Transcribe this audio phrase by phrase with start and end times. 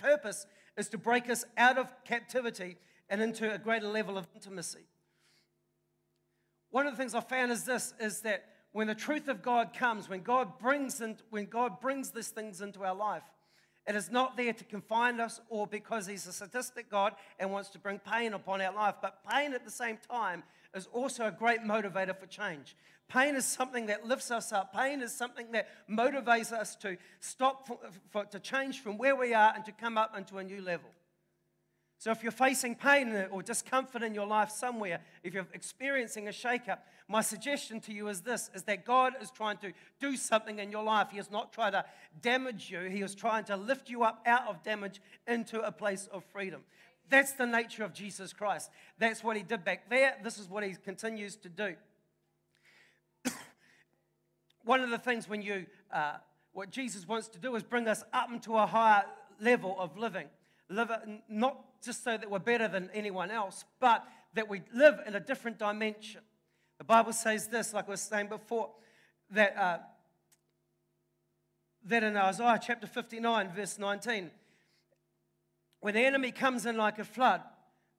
[0.00, 0.46] purpose
[0.76, 2.76] is to break us out of captivity
[3.08, 4.86] and into a greater level of intimacy.
[6.70, 9.74] One of the things I found is this is that when the truth of God
[9.74, 13.24] comes, when God brings in, when God brings these things into our life,
[13.86, 17.70] it is not there to confine us or because He's a sadistic God and wants
[17.70, 18.94] to bring pain upon our life.
[19.02, 20.44] But pain at the same time
[20.74, 22.76] is also a great motivator for change.
[23.08, 24.72] Pain is something that lifts us up.
[24.72, 27.78] Pain is something that motivates us to stop, for,
[28.10, 30.90] for, to change from where we are and to come up into a new level.
[31.98, 36.30] So, if you're facing pain or discomfort in your life somewhere, if you're experiencing a
[36.30, 36.78] shakeup,
[37.08, 40.72] my suggestion to you is this is that God is trying to do something in
[40.72, 41.08] your life.
[41.10, 41.84] He is not trying to
[42.22, 46.08] damage you, He is trying to lift you up out of damage into a place
[46.10, 46.62] of freedom.
[47.10, 48.70] That's the nature of Jesus Christ.
[48.98, 50.16] That's what He did back there.
[50.22, 51.74] This is what He continues to do.
[54.64, 56.14] One of the things when you, uh,
[56.52, 59.04] what Jesus wants to do is bring us up into a higher
[59.40, 60.28] level of living.
[60.68, 60.90] Live,
[61.28, 65.20] not just so that we're better than anyone else, but that we live in a
[65.20, 66.20] different dimension.
[66.78, 68.70] The Bible says this, like I was saying before,
[69.32, 69.78] that, uh,
[71.86, 74.30] that in Isaiah chapter 59, verse 19,
[75.80, 77.42] when the enemy comes in like a flood,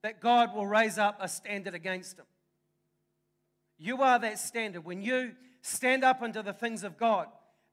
[0.04, 2.26] that God will raise up a standard against him.
[3.78, 4.86] You are that standard.
[4.86, 7.28] When you stand up under the things of God,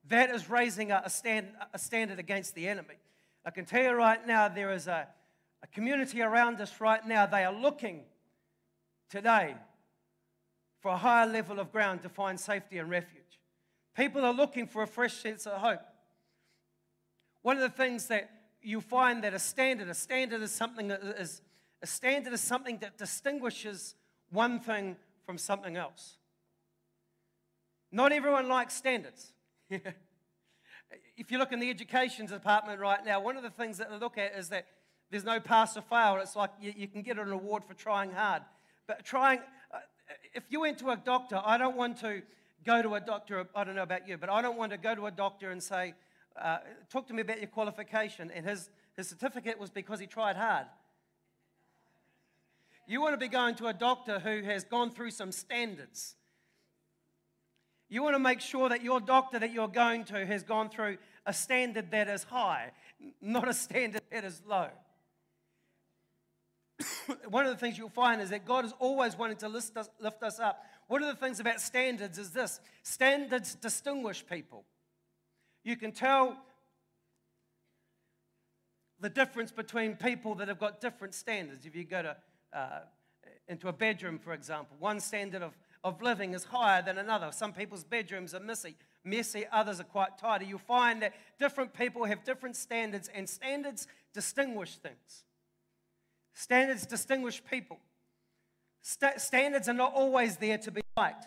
[0.09, 2.95] that is raising a, stand, a standard against the enemy.
[3.45, 5.07] I can tell you right now, there is a,
[5.63, 8.03] a community around us right now, they are looking
[9.11, 9.55] today
[10.81, 13.41] for a higher level of ground to find safety and refuge.
[13.97, 15.81] People are looking for a fresh sense of hope.
[17.43, 18.31] One of the things that
[18.63, 21.43] you find that a standard, a standard is something that is
[21.83, 23.95] a standard is something that distinguishes
[24.31, 26.17] one thing from something else.
[27.93, 29.33] Not everyone likes standards.
[29.71, 33.99] if you look in the education department right now, one of the things that they
[33.99, 34.67] look at is that
[35.11, 36.19] there's no pass or fail.
[36.21, 38.43] It's like you, you can get an award for trying hard.
[38.87, 39.41] But trying,
[39.73, 39.79] uh,
[40.35, 42.23] if you went to a doctor, I don't want to
[42.65, 44.95] go to a doctor, I don't know about you, but I don't want to go
[44.95, 45.95] to a doctor and say,
[46.41, 46.59] uh,
[46.91, 48.31] talk to me about your qualification.
[48.35, 50.67] And his, his certificate was because he tried hard.
[52.87, 56.17] You want to be going to a doctor who has gone through some standards.
[57.91, 60.99] You want to make sure that your doctor that you're going to has gone through
[61.27, 62.71] a standard that is high,
[63.21, 64.69] not a standard that is low.
[67.29, 69.89] one of the things you'll find is that God is always wanting to lift us,
[70.01, 70.65] lift us up.
[70.87, 74.65] One of the things about standards is this standards distinguish people.
[75.69, 76.35] You can tell
[78.99, 81.67] the difference between people that have got different standards.
[81.67, 82.17] If you go to,
[82.55, 82.79] uh,
[83.49, 87.29] into a bedroom, for example, one standard of, of living is higher than another.
[87.33, 90.47] Some people's bedrooms are messy, messy, others are quite tidy.
[90.47, 95.25] You'll find that different people have different standards, and standards distinguish things.
[96.33, 97.79] Standards distinguish people.
[98.81, 101.27] St- standards are not always there to be liked.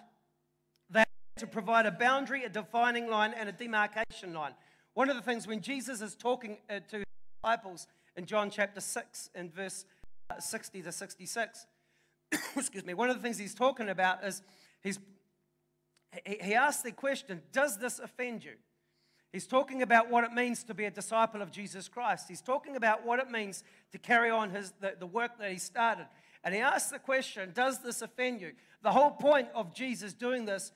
[1.37, 4.53] To provide a boundary, a defining line, and a demarcation line.
[4.93, 7.05] One of the things when Jesus is talking uh, to his
[7.41, 9.85] disciples in John chapter 6 and verse
[10.29, 11.65] uh, 60 to 66,
[12.55, 14.41] excuse me, one of the things he's talking about is
[14.81, 14.99] he's,
[16.25, 18.53] he, he asks the question, Does this offend you?
[19.31, 22.27] He's talking about what it means to be a disciple of Jesus Christ.
[22.27, 23.63] He's talking about what it means
[23.93, 26.07] to carry on his, the, the work that he started.
[26.43, 28.51] And he asks the question Does this offend you?
[28.83, 30.73] The whole point of Jesus doing this,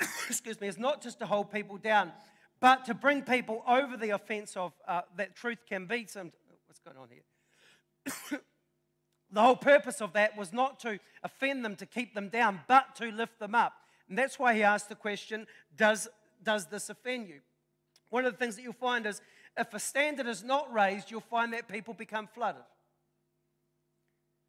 [0.28, 2.12] excuse me, is not just to hold people down,
[2.60, 6.32] but to bring people over the offense of uh, that truth can be some.
[6.66, 8.40] What's going on here?
[9.30, 12.94] the whole purpose of that was not to offend them, to keep them down, but
[12.96, 13.74] to lift them up.
[14.08, 16.08] And that's why he asked the question Does,
[16.42, 17.40] does this offend you?
[18.10, 19.20] One of the things that you'll find is
[19.56, 22.62] if a standard is not raised, you'll find that people become flooded.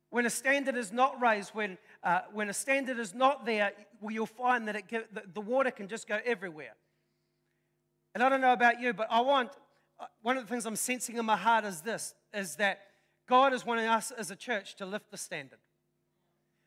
[0.09, 4.11] When a standard is not raised, when, uh, when a standard is not there, well,
[4.11, 6.75] you'll find that the, the water can just go everywhere.
[8.15, 9.51] And I don't know about you, but I want,
[9.99, 12.79] uh, one of the things I'm sensing in my heart is this, is that
[13.27, 15.59] God is wanting us as a church to lift the standard.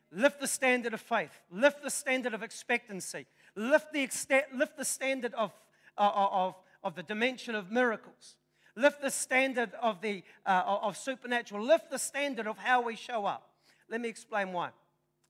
[0.09, 1.41] Lift the standard of faith.
[1.51, 3.25] Lift the standard of expectancy.
[3.55, 4.07] Lift the,
[4.55, 5.51] lift the standard of,
[5.97, 8.37] uh, of, of the dimension of miracles.
[8.75, 11.63] Lift the standard of, the, uh, of supernatural.
[11.63, 13.49] Lift the standard of how we show up.
[13.89, 14.69] Let me explain why.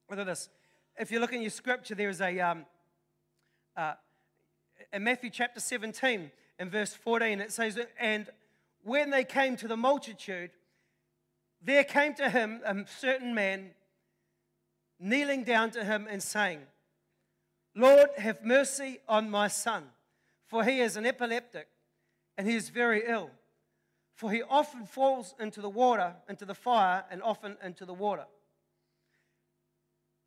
[0.10, 0.50] Look at this.
[0.98, 2.66] If you look in your scripture, there is a, um,
[3.75, 3.94] uh,
[4.92, 8.30] in Matthew chapter 17, in verse 14, it says, And
[8.84, 10.51] when they came to the multitude,
[11.62, 13.72] there came to him a certain man
[15.00, 16.60] kneeling down to him and saying,
[17.75, 19.86] Lord, have mercy on my son
[20.54, 21.68] for he is an epileptic
[22.38, 23.30] and he is very ill.
[24.15, 28.25] For he often falls into the water, into the fire, and often into the water.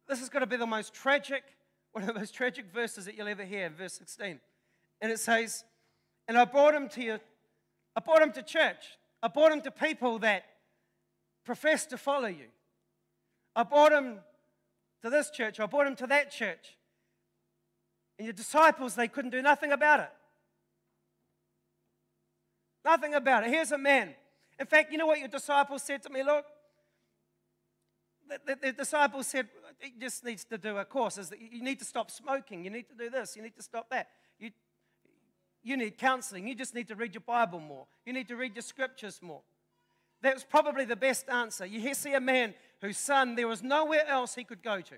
[0.08, 1.42] This is going to be the most tragic,
[1.92, 4.40] one of the most tragic verses that you'll ever hear, verse 16.
[5.00, 5.64] And it says,
[6.28, 7.18] And I brought him to you,
[7.94, 8.98] I brought him to church.
[9.22, 10.44] I brought him to people that
[11.44, 12.46] profess to follow you.
[13.54, 14.18] I brought him
[15.02, 16.76] to this church, I brought him to that church.
[18.18, 20.10] And your disciples, they couldn't do nothing about it.
[22.86, 23.50] Nothing about it.
[23.50, 24.14] Here's a man.
[24.60, 26.22] In fact, you know what your disciples said to me?
[26.22, 26.44] Look,
[28.28, 29.48] the, the, the disciples said,
[29.80, 31.18] he just needs to do a course.
[31.18, 32.64] Is that you need to stop smoking.
[32.64, 33.34] You need to do this.
[33.34, 34.06] You need to stop that.
[34.38, 34.50] You,
[35.64, 36.46] you need counseling.
[36.46, 37.88] You just need to read your Bible more.
[38.06, 39.42] You need to read your scriptures more.
[40.22, 41.66] That was probably the best answer.
[41.66, 44.94] You see a man whose son, there was nowhere else he could go to.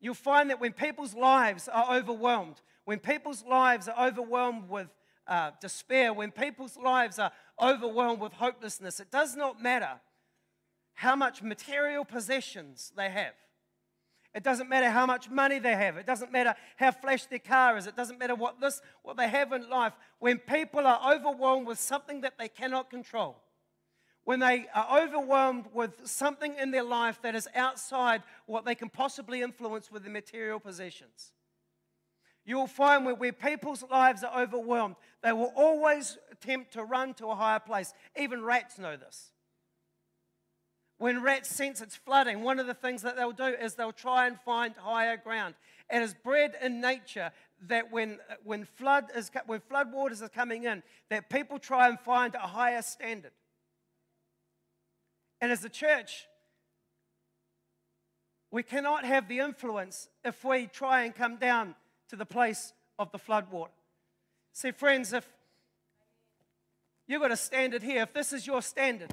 [0.00, 4.88] You'll find that when people's lives are overwhelmed, when people's lives are overwhelmed with
[5.26, 10.00] uh, despair, when people's lives are overwhelmed with hopelessness, it does not matter
[10.94, 13.34] how much material possessions they have.
[14.34, 15.96] It doesn't matter how much money they have.
[15.96, 17.86] It doesn't matter how flash their car is.
[17.86, 19.92] It doesn't matter what this, what they have in life.
[20.18, 23.36] When people are overwhelmed with something that they cannot control,
[24.24, 28.88] when they are overwhelmed with something in their life that is outside what they can
[28.88, 31.32] possibly influence with their material possessions,
[32.44, 37.14] you will find where, where people's lives are overwhelmed, they will always attempt to run
[37.14, 37.94] to a higher place.
[38.16, 39.30] Even rats know this.
[40.98, 44.26] When rats sense it's flooding, one of the things that they'll do is they'll try
[44.26, 45.54] and find higher ground.
[45.90, 47.32] It is bred in nature
[47.68, 51.98] that when, when, flood is, when flood waters are coming in, that people try and
[51.98, 53.32] find a higher standard.
[55.40, 56.26] And as a church,
[58.50, 61.74] we cannot have the influence if we try and come down
[62.14, 63.72] to the place of the flood water.
[64.52, 65.26] See, friends, if
[67.08, 69.12] you've got a standard here, if this is your standard,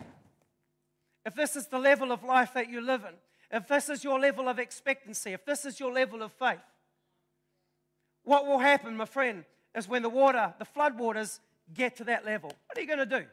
[1.26, 3.16] if this is the level of life that you live in,
[3.58, 6.60] if this is your level of expectancy, if this is your level of faith,
[8.24, 9.46] what will happen, my friend,
[9.76, 11.40] is when the water, the flood waters,
[11.74, 12.52] get to that level.
[12.68, 13.26] What are you going to do?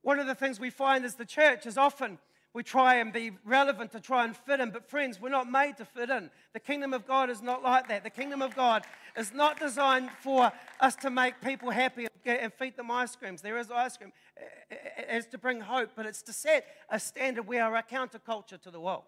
[0.00, 2.18] One of the things we find as the church is often
[2.52, 5.76] we try and be relevant to try and fit in, but friends, we're not made
[5.76, 6.30] to fit in.
[6.52, 8.02] The kingdom of God is not like that.
[8.02, 8.84] The kingdom of God
[9.16, 10.50] is not designed for
[10.80, 13.40] us to make people happy and feed them ice creams.
[13.40, 14.12] There is ice cream.
[14.36, 17.46] Eh, eh, eh, it's to bring hope, but it's to set a standard.
[17.46, 19.04] We are a counterculture to the world.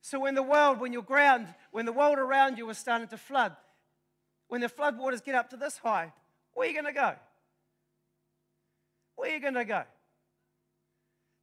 [0.00, 3.18] So when the world, when your ground, when the world around you is starting to
[3.18, 3.56] flood,
[4.46, 6.12] when the flood waters get up to this high,
[6.54, 7.14] where are you going to go?
[9.16, 9.82] Where are you going to go?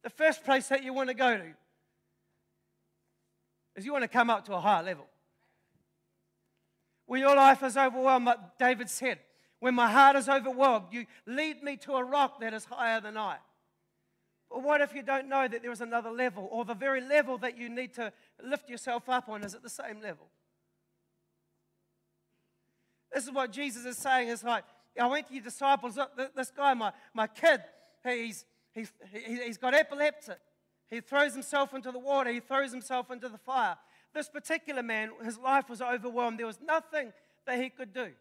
[0.06, 1.44] The first place that you want to go to
[3.74, 5.04] is you want to come up to a higher level.
[7.06, 9.18] When your life is overwhelmed, like David said,
[9.58, 13.16] when my heart is overwhelmed, you lead me to a rock that is higher than
[13.16, 13.38] I.
[14.48, 17.36] But what if you don't know that there is another level, or the very level
[17.38, 20.28] that you need to lift yourself up on is at the same level?
[23.12, 24.28] This is what Jesus is saying.
[24.28, 24.62] Is like,
[25.00, 25.98] I went to your disciples,
[26.36, 27.60] this guy, my, my kid,
[28.04, 28.44] he's,
[28.76, 28.92] he's,
[29.44, 30.34] he's got epilepsy.
[30.88, 33.76] He throws himself into the water, he throws himself into the fire.
[34.14, 36.38] This particular man, his life was overwhelmed.
[36.38, 37.12] There was nothing
[37.46, 38.12] that he could do.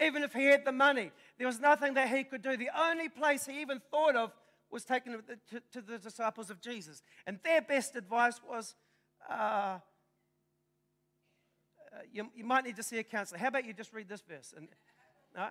[0.00, 2.56] Even if he had the money, there was nothing that he could do.
[2.56, 4.32] The only place he even thought of
[4.70, 7.00] was taking to, to the disciples of Jesus.
[7.26, 8.74] And their best advice was
[9.30, 9.78] uh,
[11.94, 13.38] uh, you, you, might need to see a counselor.
[13.38, 14.52] How about you just read this verse?
[14.56, 14.68] And
[15.36, 15.50] uh,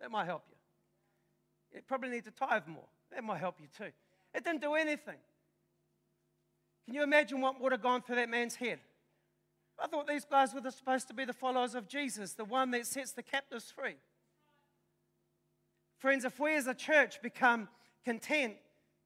[0.00, 0.56] that might help you.
[1.76, 2.88] You probably need to tithe more.
[3.16, 3.90] That might help you too.
[4.34, 5.16] It didn't do anything.
[6.84, 8.78] Can you imagine what would have gone through that man's head?
[9.82, 12.86] I thought these guys were supposed to be the followers of Jesus, the one that
[12.86, 13.96] sets the captives free.
[15.98, 17.68] Friends, if we as a church become
[18.04, 18.56] content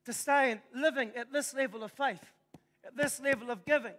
[0.07, 2.33] to stay living at this level of faith,
[2.85, 3.95] at this level of giving,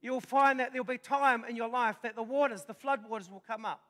[0.00, 3.30] you'll find that there'll be time in your life that the waters, the flood waters,
[3.30, 3.82] will come up.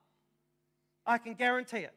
[1.06, 1.94] I can guarantee it.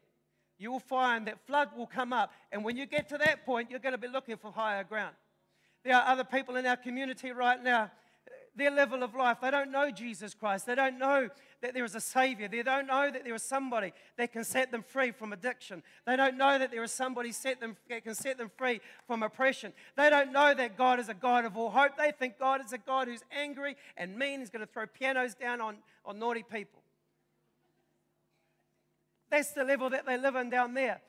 [0.58, 3.70] You will find that flood will come up, and when you get to that point,
[3.70, 5.14] you're going to be looking for higher ground.
[5.84, 7.90] There are other people in our community right now
[8.56, 9.38] their level of life.
[9.42, 10.66] They don't know Jesus Christ.
[10.66, 11.28] They don't know
[11.60, 12.48] that there is a Savior.
[12.48, 15.82] They don't know that there is somebody that can set them free from addiction.
[16.06, 19.22] They don't know that there is somebody set them, that can set them free from
[19.22, 19.72] oppression.
[19.96, 21.96] They don't know that God is a God of all hope.
[21.96, 24.40] They think God is a God who's angry and mean.
[24.40, 26.83] He's going to throw pianos down on, on naughty people.
[29.34, 31.00] That's the level that they live in down there.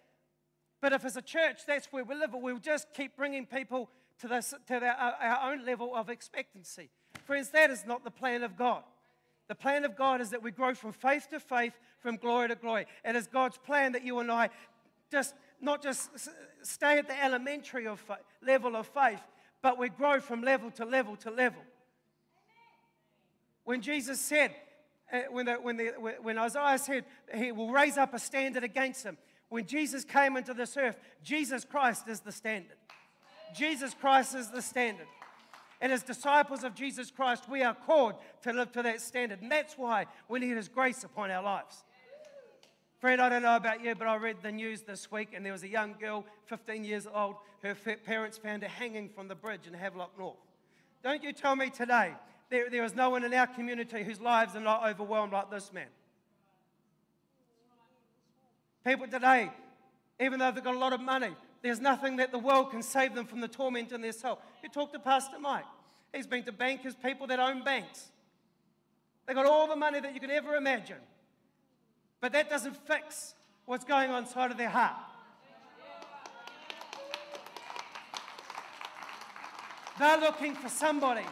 [0.82, 4.27] But if as a church that's where we live, we'll just keep bringing people to,
[4.27, 6.89] this, to their, our own level of expectancy.
[7.25, 8.82] Friends, that is not the plan of God.
[9.48, 12.55] The plan of God is that we grow from faith to faith, from glory to
[12.55, 12.88] glory.
[13.03, 14.50] It is God's plan that you and I
[15.12, 16.10] just not just
[16.63, 19.22] stay at the elementary of faith, level of faith,
[19.62, 21.62] but we grow from level to level to level.
[23.65, 24.55] When Jesus said,
[25.12, 29.03] Eh, when, the, when, the, when Isaiah said he will raise up a standard against
[29.03, 29.17] them,
[29.50, 32.77] when Jesus came into this earth, Jesus Christ is the standard.
[33.55, 35.07] Jesus Christ is the standard.
[35.81, 39.41] And as disciples of Jesus Christ, we are called to live to that standard.
[39.41, 41.83] And that's why we need His grace upon our lives.
[43.00, 45.51] Fred, I don't know about you, but I read the news this week, and there
[45.51, 47.35] was a young girl, 15 years old.
[47.62, 50.38] Her parents found her hanging from the bridge in Havelock North.
[51.03, 52.13] Don't you tell me today
[52.50, 55.74] there, there is no one in our community whose lives are not overwhelmed like this
[55.74, 55.88] man.
[58.86, 59.52] People today,
[60.20, 63.16] even though they've got a lot of money, there's nothing that the world can save
[63.16, 64.40] them from the torment in their soul.
[64.62, 65.66] You talk to Pastor Mike.
[66.14, 68.10] He's been to bankers, people that own banks.
[69.25, 71.00] They've got all the money that you can ever imagine.
[72.22, 73.34] But that doesn't fix
[73.66, 74.96] what's going on inside of their heart.
[79.98, 81.25] They're looking for somebody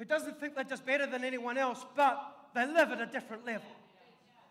[0.00, 2.18] who doesn't think they're just better than anyone else, but
[2.54, 3.68] they live at a different level.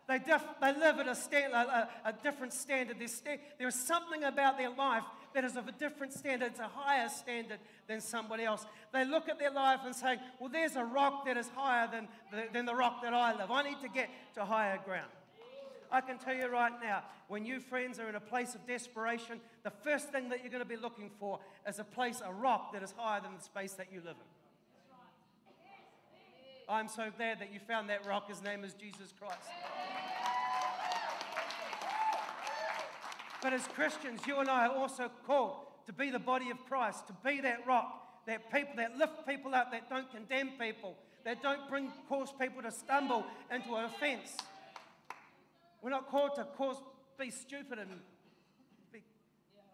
[0.07, 2.97] They, they live at a, stand, a, a different standard.
[3.09, 5.01] Sta- there is something about their life
[5.33, 6.51] that is of a different standard.
[6.51, 8.63] It's a higher standard than somebody else.
[8.93, 12.07] They look at their life and say, well, there's a rock that is higher than
[12.31, 13.49] the, than the rock that I live.
[13.49, 15.09] I need to get to higher ground.
[15.91, 19.39] I can tell you right now, when you friends are in a place of desperation,
[19.63, 22.71] the first thing that you're going to be looking for is a place, a rock
[22.73, 24.38] that is higher than the space that you live in.
[26.69, 28.29] I'm so glad that you found that rock.
[28.29, 29.39] His name is Jesus Christ.
[33.41, 37.07] But as Christians, you and I are also called to be the body of Christ,
[37.07, 40.95] to be that rock, that people that lift people up, that don't condemn people,
[41.25, 44.37] that don't bring cause people to stumble into an offense.
[45.81, 46.77] We're not called to cause
[47.17, 47.89] be stupid and
[48.93, 49.01] be,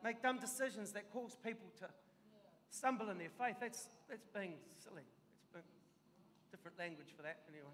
[0.03, 1.87] make dumb decisions that cause people to
[2.69, 3.57] stumble in their faith.
[3.59, 5.03] That's, that's being silly.
[6.55, 7.67] Different language for that anyway.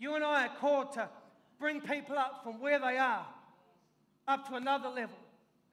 [0.00, 1.08] You and I are called to
[1.60, 3.24] bring people up from where they are
[4.26, 5.16] up to another level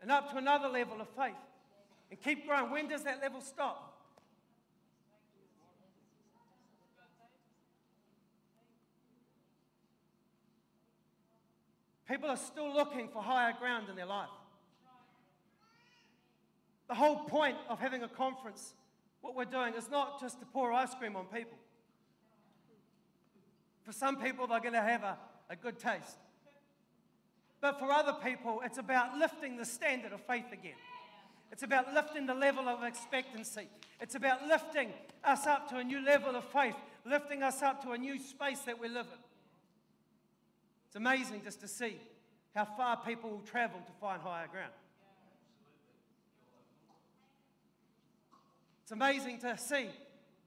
[0.04, 1.34] and up to another level of faith
[2.12, 2.70] and keep growing.
[2.70, 4.04] When does that level stop?
[12.08, 14.30] People are still looking for higher ground in their life.
[16.88, 18.76] The whole point of having a conference,
[19.26, 21.58] what we're doing, is not just to pour ice cream on people.
[23.84, 25.18] For some people, they're going to have a,
[25.50, 26.18] a good taste.
[27.60, 30.76] But for other people, it's about lifting the standard of faith again.
[31.52, 33.68] It's about lifting the level of expectancy.
[34.00, 34.92] It's about lifting
[35.24, 38.60] us up to a new level of faith, lifting us up to a new space
[38.62, 39.24] that we live in.
[40.88, 41.98] It's amazing just to see
[42.54, 44.72] how far people will travel to find higher ground.
[48.86, 49.88] It's amazing to see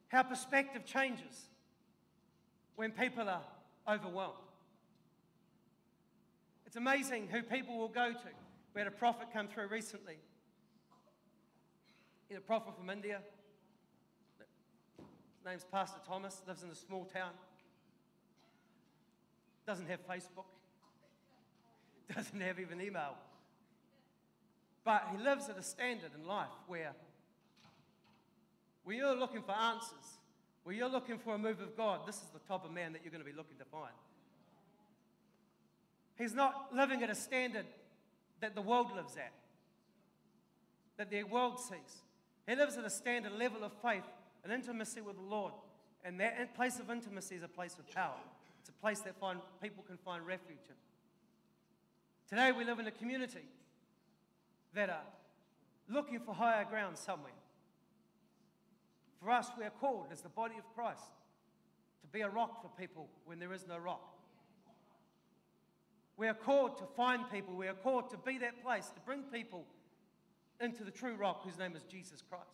[0.07, 1.49] how perspective changes
[2.77, 3.43] when people are
[3.93, 4.37] overwhelmed.
[6.65, 8.29] It's amazing who people will go to.
[8.75, 10.19] We had a prophet come through recently.
[12.29, 13.19] He's a prophet from India.
[14.39, 17.33] His name's Pastor Thomas, lives in a small town.
[19.67, 20.47] Doesn't have Facebook.
[22.15, 23.17] Doesn't have even email.
[24.85, 26.93] But he lives at a standard in life where
[28.89, 30.17] when you're looking for answers,
[30.65, 33.03] when you're looking for a move of God, this is the type of man that
[33.05, 33.93] you're going to be looking to find.
[36.17, 37.67] He's not living at a standard
[38.41, 39.35] that the world lives at,
[40.97, 42.01] that the world sees.
[42.47, 44.09] He lives at a standard level of faith
[44.43, 45.53] and intimacy with the Lord.
[46.03, 48.17] And that place of intimacy is a place of power.
[48.59, 50.77] It's a place that find, people can find refuge in.
[52.27, 53.45] Today we live in a community
[54.73, 55.05] that are
[55.91, 57.33] looking for higher ground somewhere.
[59.23, 61.03] For us, we are called as the body of Christ
[62.03, 64.15] to be a rock for people when there is no rock.
[66.17, 67.55] We are called to find people.
[67.55, 69.65] We are called to be that place, to bring people
[70.61, 72.45] into the true rock whose name is Jesus Christ.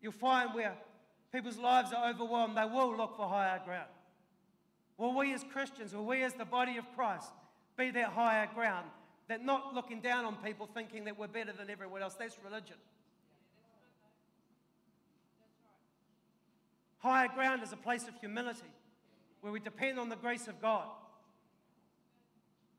[0.00, 0.74] You'll find where
[1.32, 3.88] people's lives are overwhelmed, they will look for higher ground.
[4.98, 7.32] Will we as Christians, will we as the body of Christ
[7.76, 8.86] be that higher ground?
[9.28, 12.14] That not looking down on people thinking that we're better than everyone else.
[12.14, 12.76] That's religion.
[17.04, 18.72] Higher ground is a place of humility
[19.42, 20.86] where we depend on the grace of God.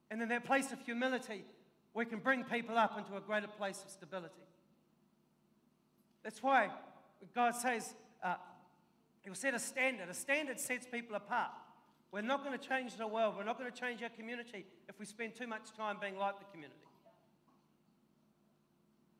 [0.09, 1.45] And in that place of humility,
[1.93, 4.33] we can bring people up into a greater place of stability.
[6.23, 6.71] That's why
[7.35, 8.37] God says, uh,
[9.21, 10.09] He'll set a standard.
[10.09, 11.51] A standard sets people apart.
[12.11, 13.35] We're not going to change the world.
[13.37, 16.39] We're not going to change our community if we spend too much time being like
[16.39, 16.79] the community.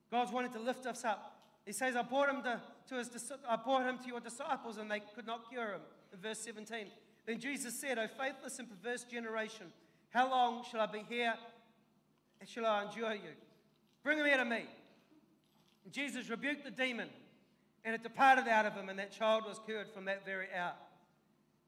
[0.10, 1.35] God's wanting to lift us up.
[1.66, 3.10] He says, I brought him to, to his,
[3.48, 5.82] I brought him to your disciples and they could not cure him.
[6.14, 6.88] In verse 17.
[7.26, 9.68] Then Jesus said, O faithless and perverse generation,
[10.12, 11.34] how long shall I be here?
[12.40, 13.34] And shall I endure you?
[14.04, 14.66] Bring him here to me.
[15.84, 17.10] And Jesus rebuked the demon,
[17.84, 20.74] and it departed out of him, and that child was cured from that very hour.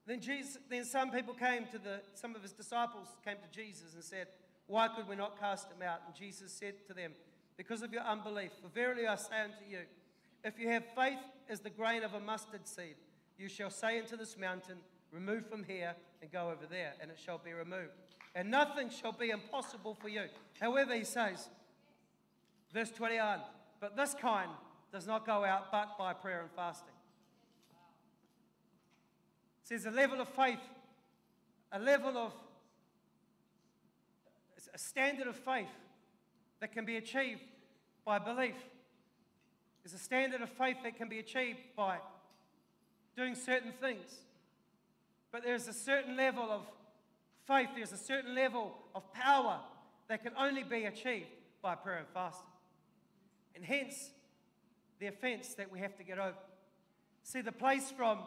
[0.06, 3.94] Then, Jesus, then some people came to the, some of his disciples came to Jesus
[3.94, 4.27] and said,
[4.68, 6.01] Why could we not cast him out?
[6.06, 7.12] And Jesus said to them,
[7.57, 8.51] Because of your unbelief.
[8.61, 9.79] For verily I say unto you,
[10.43, 11.17] if you have faith
[11.49, 12.95] as the grain of a mustard seed,
[13.37, 14.77] you shall say unto this mountain,
[15.11, 17.91] Remove from here and go over there, and it shall be removed.
[18.35, 20.25] And nothing shall be impossible for you.
[20.59, 21.49] However, he says,
[22.73, 23.39] verse 21,
[23.79, 24.49] but this kind
[24.91, 26.93] does not go out but by prayer and fasting.
[29.63, 30.59] It says a level of faith,
[31.71, 32.33] a level of,
[34.73, 35.67] a standard of faith
[36.59, 37.41] that can be achieved
[38.05, 38.55] by belief.
[39.83, 41.97] There's a standard of faith that can be achieved by
[43.15, 44.19] doing certain things.
[45.31, 46.61] But there's a certain level of
[47.47, 49.59] faith, there's a certain level of power
[50.07, 51.27] that can only be achieved
[51.61, 52.47] by prayer and fasting.
[53.55, 54.11] And hence,
[54.99, 56.35] the offense that we have to get over.
[57.23, 58.19] See, the place from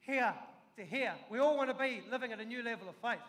[0.00, 0.34] here
[0.76, 3.20] to here, we all want to be living at a new level of faith.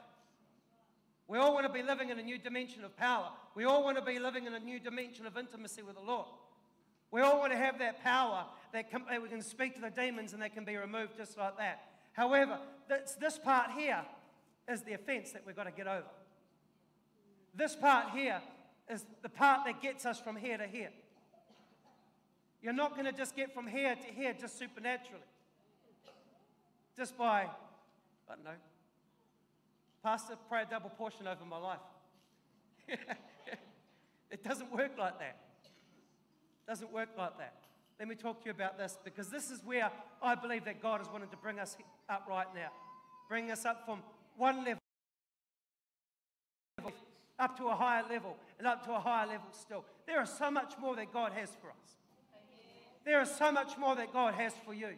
[1.30, 3.30] We all want to be living in a new dimension of power.
[3.54, 6.26] We all want to be living in a new dimension of intimacy with the Lord.
[7.12, 9.92] We all want to have that power that, can, that we can speak to the
[9.92, 11.84] demons and they can be removed just like that.
[12.14, 12.58] However,
[12.88, 14.02] this, this part here
[14.68, 16.08] is the offense that we've got to get over.
[17.56, 18.42] This part here
[18.90, 20.90] is the part that gets us from here to here.
[22.64, 25.22] You're not going to just get from here to here just supernaturally.
[26.98, 28.52] Just by, I don't know,
[30.03, 31.80] Pastor, pray a double portion over my life.
[34.32, 35.38] it doesn't work like that.
[35.63, 37.56] It Doesn't work like that.
[38.00, 41.02] Let me talk to you about this because this is where I believe that God
[41.02, 41.76] is wanting to bring us
[42.08, 42.69] up right now.
[43.28, 44.00] Bring us up from
[44.38, 44.80] one level
[47.39, 49.86] up to a higher level and up to a higher level still.
[50.06, 51.95] There is so much more that God has for us.
[53.06, 54.89] There is so much more that God has for you.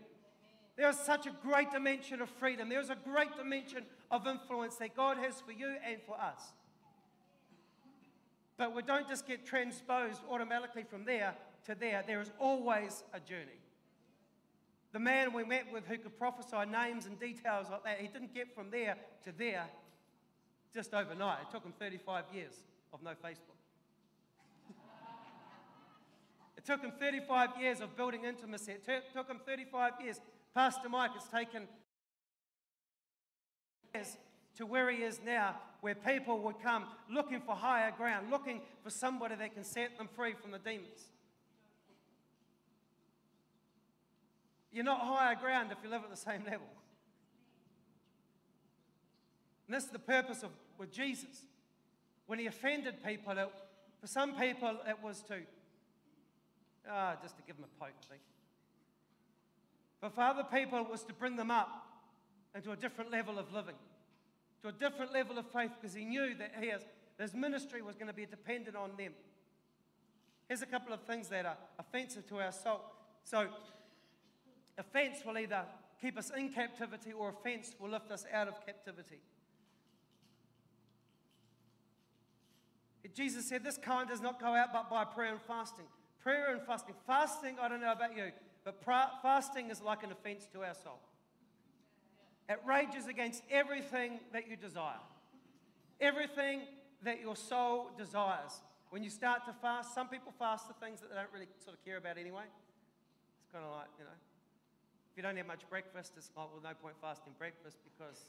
[0.75, 2.67] There is such a great dimension of freedom.
[2.67, 6.51] There is a great dimension of influence that God has for you and for us.
[8.57, 11.33] But we don't just get transposed automatically from there
[11.65, 13.59] to there, there is always a journey.
[14.93, 18.33] The man we met with who could prophesy names and details like that, he didn't
[18.33, 19.65] get from there to there
[20.73, 21.39] just overnight.
[21.43, 22.53] It took him 35 years
[22.93, 23.59] of no Facebook.
[26.57, 28.73] it took him 35 years of building intimacy.
[28.73, 30.19] It took him 35 years.
[30.53, 31.67] Pastor Mike, it's taken
[33.93, 34.17] years
[34.57, 38.89] to where he is now, where people would come looking for higher ground, looking for
[38.89, 41.09] somebody that can set them free from the demons.
[44.71, 46.67] You're not higher ground if you live at the same level.
[49.67, 51.45] And this is the purpose of with Jesus.
[52.27, 53.49] When he offended people, it,
[53.99, 55.39] for some people it was to,
[56.89, 58.21] ah, just to give them a poke, I think.
[59.99, 61.90] But for other people it was to bring them up
[62.55, 63.75] into a different level of living,
[64.61, 66.85] to a different level of faith, because he knew that has,
[67.19, 69.13] his ministry was going to be dependent on them.
[70.47, 72.81] Here's a couple of things that are offensive to our soul.
[73.23, 73.47] So,
[74.77, 75.63] Offense will either
[76.01, 79.19] keep us in captivity or offense will lift us out of captivity.
[83.13, 85.85] Jesus said, This kind does not go out but by prayer and fasting.
[86.23, 86.95] Prayer and fasting.
[87.05, 88.31] Fasting, I don't know about you,
[88.63, 90.99] but pra- fasting is like an offense to our soul.
[92.49, 94.99] It rages against everything that you desire,
[95.99, 96.61] everything
[97.03, 98.61] that your soul desires.
[98.89, 101.77] When you start to fast, some people fast the things that they don't really sort
[101.77, 102.43] of care about anyway.
[102.43, 104.17] It's kind of like, you know,
[105.11, 108.19] if you don't have much breakfast, it's like, well, no point fasting breakfast because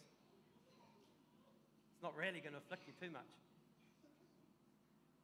[1.92, 3.31] it's not really going to afflict you too much.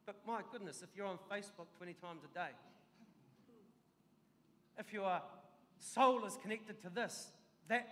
[0.05, 2.51] But my goodness, if you're on Facebook 20 times a day,
[4.77, 5.21] if your
[5.79, 7.31] soul is connected to this,
[7.69, 7.87] that,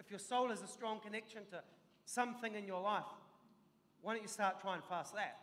[0.00, 1.62] if your soul has a strong connection to
[2.04, 3.04] something in your life,
[4.00, 5.38] why don't you start trying to fast that?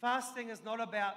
[0.00, 1.14] Fasting is not about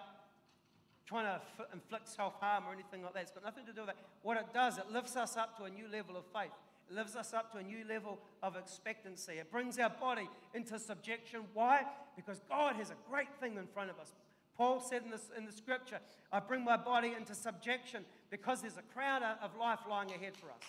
[1.08, 1.42] trying to
[1.74, 3.24] inflict self harm or anything like that.
[3.24, 3.98] It's got nothing to do with that.
[4.22, 6.52] What it does, it lifts us up to a new level of faith.
[6.90, 9.34] It lifts us up to a new level of expectancy.
[9.34, 11.42] It brings our body into subjection.
[11.54, 11.84] Why?
[12.16, 14.14] Because God has a great thing in front of us.
[14.58, 16.00] Paul said in, in the scripture,
[16.32, 20.48] I bring my body into subjection because there's a crown of life lying ahead for
[20.48, 20.64] us.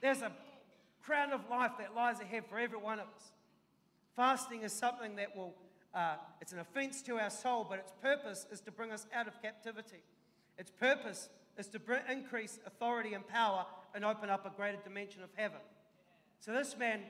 [0.00, 0.32] There's a
[1.02, 3.32] crown of life that lies ahead for every one of us.
[4.16, 5.54] Fasting is something that will,
[5.94, 9.26] uh, it's an offense to our soul, but its purpose is to bring us out
[9.26, 10.02] of captivity.
[10.56, 11.28] Its purpose
[11.58, 15.58] is to bring, increase authority and power and open up a greater dimension of heaven.
[16.40, 17.00] So this man,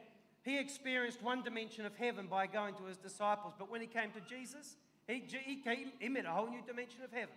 [0.43, 4.11] he experienced one dimension of heaven by going to his disciples, but when he came
[4.13, 7.35] to Jesus, he, he, came, he met a whole new dimension of heaven.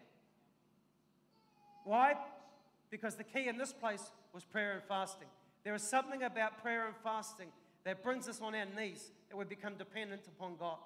[1.83, 2.15] Why?
[2.89, 5.27] Because the key in this place was prayer and fasting.
[5.63, 7.47] There is something about prayer and fasting
[7.83, 10.77] that brings us on our knees that we become dependent upon God.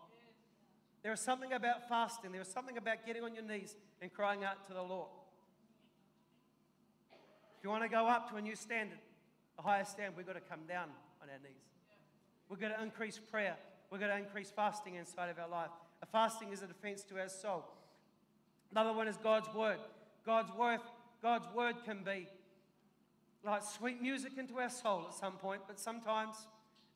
[1.03, 4.43] There is something about fasting, there is something about getting on your knees and crying
[4.43, 5.09] out to the Lord.
[7.57, 8.99] If you want to go up to a new standard,
[9.57, 10.89] a higher standard, we've got to come down
[11.21, 11.61] on our knees.
[12.49, 13.55] We've got to increase prayer.
[13.91, 15.69] We've got to increase fasting inside of our life.
[16.11, 17.63] Fasting is a defense to our soul.
[18.71, 19.79] Another one is God's word.
[20.25, 20.79] God's word,
[21.21, 22.27] God's word can be
[23.43, 26.35] like sweet music into our soul at some point, but sometimes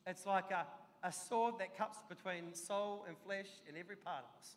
[0.06, 0.66] it's like a,
[1.02, 4.56] a sword that cuts between soul and flesh in every part of us.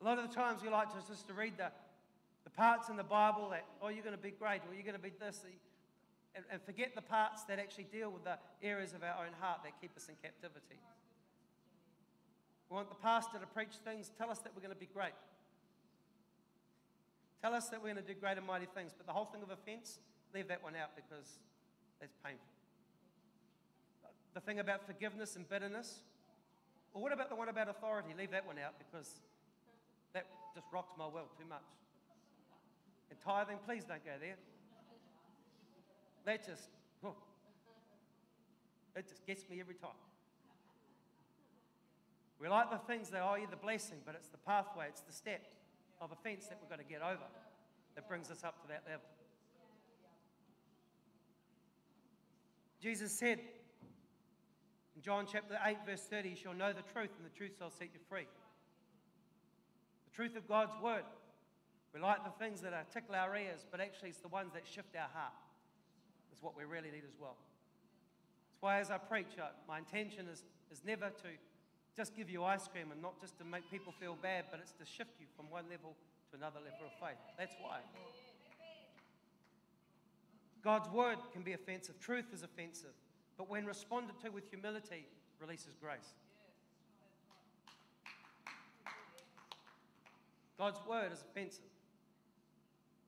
[0.00, 1.70] A lot of the times we like to just to read the,
[2.44, 4.94] the parts in the Bible that, oh, you're going to be great, or you're going
[4.94, 5.44] to be this,
[6.34, 9.60] and, and forget the parts that actually deal with the areas of our own heart
[9.64, 10.80] that keep us in captivity.
[12.70, 15.18] We want the pastor to preach things, tell us that we're going to be great.
[17.42, 19.42] Tell us that we're going to do great and mighty things, but the whole thing
[19.42, 19.98] of offense,
[20.32, 21.40] leave that one out because
[22.00, 22.46] that's painful.
[24.34, 26.00] The thing about forgiveness and bitterness,
[26.94, 28.10] or what about the one about authority?
[28.16, 29.08] Leave that one out because
[30.12, 31.66] that just rocks my world too much.
[33.10, 34.36] And tithing, please don't go there.
[36.24, 36.68] That just,
[37.04, 37.16] oh,
[38.94, 39.90] it just gets me every time.
[42.40, 45.42] We like the things that are the blessing, but it's the pathway, it's the step
[46.00, 47.28] of offense that we've got to get over
[47.94, 49.04] that brings us up to that level.
[52.80, 53.40] Jesus said
[54.96, 57.70] in John chapter 8, verse 30, You shall know the truth, and the truth shall
[57.70, 58.26] set you free.
[60.08, 61.04] The truth of God's word.
[61.92, 64.62] We like the things that are tickle our ears, but actually it's the ones that
[64.66, 65.34] shift our heart.
[66.32, 67.36] Is what we really need as well.
[68.52, 71.28] That's why, as I preach, uh, my intention is, is never to
[71.96, 74.72] just give you ice cream and not just to make people feel bad, but it's
[74.72, 75.94] to shift you from one level
[76.30, 77.18] to another level of faith.
[77.38, 77.78] That's why.
[80.62, 82.92] God's word can be offensive, truth is offensive,
[83.38, 85.06] but when responded to with humility,
[85.40, 86.14] releases grace.
[90.58, 91.64] God's word is offensive.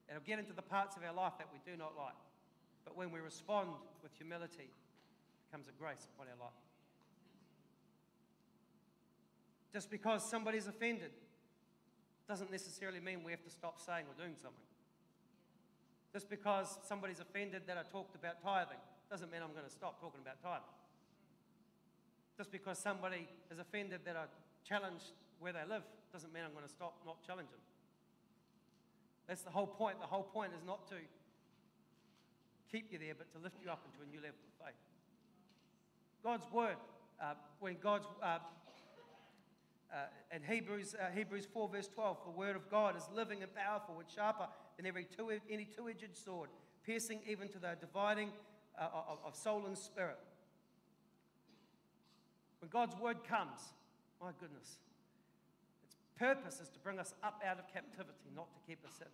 [0.09, 2.17] It'll get into the parts of our life that we do not like.
[2.83, 3.69] But when we respond
[4.01, 6.72] with humility, it becomes a grace upon our life.
[9.73, 11.11] Just because somebody's offended
[12.27, 14.67] doesn't necessarily mean we have to stop saying or doing something.
[16.13, 18.77] Just because somebody's offended that I talked about tithing
[19.09, 20.77] doesn't mean I'm going to stop talking about tithing.
[22.37, 24.25] Just because somebody is offended that I
[24.63, 25.83] challenged where they live
[26.13, 27.57] doesn't mean I'm going to stop not challenging.
[27.57, 27.73] Them.
[29.27, 29.99] That's the whole point.
[29.99, 30.95] The whole point is not to
[32.71, 34.81] keep you there, but to lift you up into a new level of faith.
[36.23, 36.77] God's word,
[37.21, 38.37] uh, when God's uh,
[39.93, 43.53] uh, in Hebrews, uh, Hebrews 4, verse 12, the word of God is living and
[43.53, 46.49] powerful and sharper than every two, any two edged sword,
[46.83, 48.31] piercing even to the dividing
[48.79, 50.17] uh, of, of soul and spirit.
[52.59, 53.59] When God's word comes,
[54.19, 54.77] my goodness,
[55.83, 59.07] its purpose is to bring us up out of captivity, not to keep us in.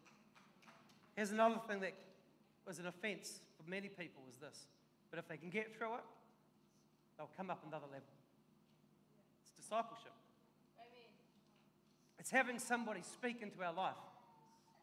[1.16, 1.94] Here's another thing that
[2.66, 4.68] was an offense for many people is this.
[5.10, 6.04] But if they can get through it,
[7.18, 8.08] they'll come up another level.
[9.42, 10.14] It's discipleship.
[12.20, 13.96] It's having somebody speak into our life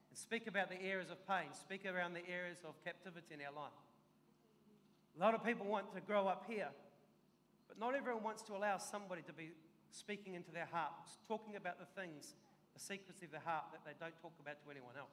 [0.09, 3.53] and speak about the areas of pain, speak around the areas of captivity in our
[3.53, 3.77] life.
[5.17, 6.69] A lot of people want to grow up here,
[7.69, 9.51] but not everyone wants to allow somebody to be
[9.91, 10.93] speaking into their heart,
[11.29, 12.35] talking about the things,
[12.75, 15.13] the secrets of their heart that they don't talk about to anyone else.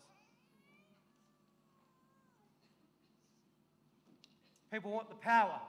[4.72, 5.60] People want the power,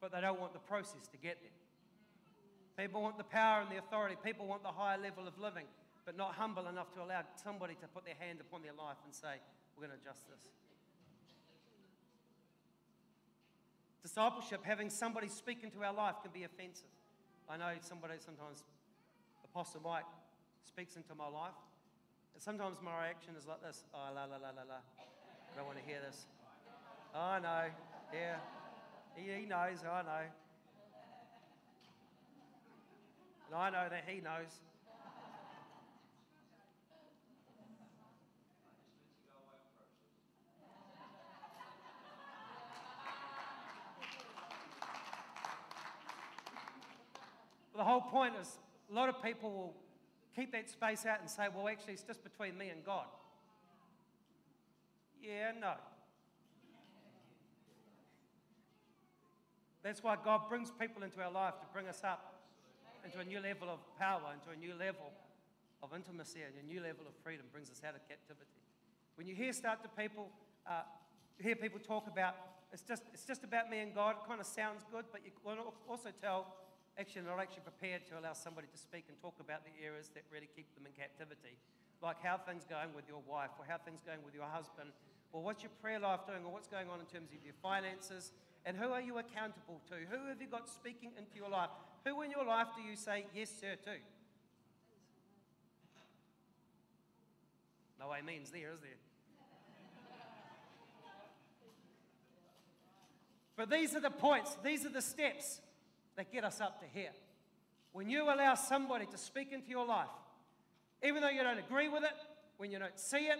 [0.00, 2.86] but they don't want the process to get there.
[2.86, 4.16] People want the power and the authority.
[4.22, 5.64] People want the higher level of living
[6.04, 9.14] but not humble enough to allow somebody to put their hand upon their life and
[9.14, 9.40] say,
[9.76, 10.52] We're going to adjust this.
[14.02, 16.92] Discipleship, having somebody speak into our life, can be offensive.
[17.48, 18.64] I know somebody, sometimes
[19.44, 20.04] Apostle Mike
[20.62, 21.56] speaks into my life,
[22.34, 24.80] and sometimes my reaction is like this Oh, la, la, la, la, la.
[24.84, 26.26] I don't want to hear this.
[27.14, 27.64] I know.
[28.12, 28.36] Yeah.
[29.16, 29.78] He, he knows.
[29.88, 30.26] I know.
[33.46, 34.60] And I know that he knows.
[47.76, 48.58] The whole point is
[48.90, 49.74] a lot of people will
[50.34, 53.06] keep that space out and say, well, actually, it's just between me and God.
[55.22, 55.74] Yeah, no.
[59.82, 62.42] That's why God brings people into our life to bring us up
[63.04, 65.12] into a new level of power, into a new level
[65.82, 68.48] of intimacy, and a new level of freedom brings us out of captivity.
[69.16, 70.28] When you hear start to people,
[70.66, 70.82] uh,
[71.38, 72.34] hear people talk about
[72.74, 75.30] it's just, it's just about me and God, it kind of sounds good, but you
[75.30, 75.58] can
[75.88, 76.56] also tell
[76.98, 80.22] actually not actually prepared to allow somebody to speak and talk about the areas that
[80.30, 81.58] really keep them in captivity.
[82.02, 84.90] Like how things going with your wife, or how things going with your husband,
[85.32, 88.32] or what's your prayer life doing, or what's going on in terms of your finances,
[88.66, 89.94] and who are you accountable to?
[90.10, 91.70] Who have you got speaking into your life?
[92.06, 93.96] Who in your life do you say yes, sir, to?
[97.98, 99.00] No amens there, is there?
[103.56, 105.60] But these are the points, these are the steps
[106.16, 107.12] that get us up to here.
[107.92, 110.08] When you allow somebody to speak into your life,
[111.02, 112.14] even though you don't agree with it,
[112.56, 113.38] when you don't see it,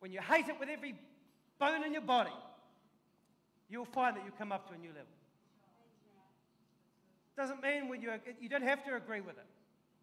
[0.00, 0.94] when you hate it with every
[1.58, 2.32] bone in your body,
[3.68, 5.06] you'll find that you come up to a new level.
[7.36, 9.46] Doesn't mean when you you don't have to agree with it.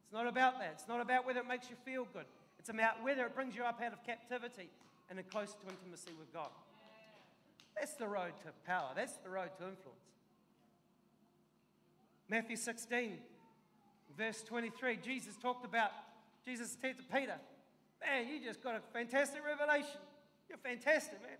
[0.03, 0.71] It's not about that.
[0.73, 2.25] It's not about whether it makes you feel good.
[2.59, 4.69] It's about whether it brings you up out of captivity
[5.09, 6.49] and in close to intimacy with God.
[7.75, 8.91] That's the road to power.
[8.95, 10.04] That's the road to influence.
[12.29, 13.17] Matthew 16,
[14.17, 15.91] verse 23, Jesus talked about,
[16.45, 17.35] Jesus said to Peter,
[18.01, 19.99] Man, you just got a fantastic revelation.
[20.49, 21.37] You're fantastic, man.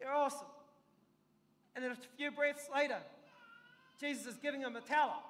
[0.00, 0.46] You're awesome.
[1.74, 2.98] And then a few breaths later,
[4.00, 5.20] Jesus is giving him a talent.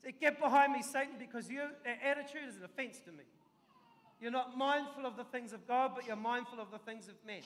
[0.00, 1.68] He said, Get behind me, Satan, because your
[2.04, 3.24] attitude is an offense to me.
[4.20, 7.14] You're not mindful of the things of God, but you're mindful of the things of
[7.26, 7.42] men.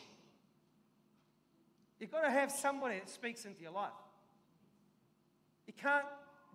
[1.99, 3.93] You've got to have somebody that speaks into your life.
[5.67, 6.05] You can't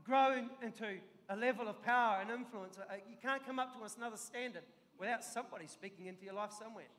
[0.04, 0.86] grow into
[1.30, 2.78] a level of power and influence.
[2.78, 4.64] Uh, you can't come up to another standard
[5.00, 6.90] without somebody speaking into your life somewhere.